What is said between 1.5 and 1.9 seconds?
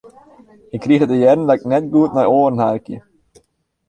ik net